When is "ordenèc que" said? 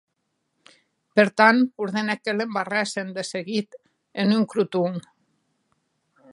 1.87-2.35